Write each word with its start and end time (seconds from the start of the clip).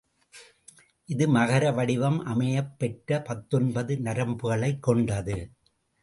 இது, 1.05 1.35
மகர 1.35 1.73
வடிவம் 1.73 2.23
அமையப் 2.25 2.79
பெற்றுப் 2.79 3.25
பத்தொன்பது 3.25 3.95
நரம்புகளைக் 3.97 4.79
கொண்டது. 4.79 5.37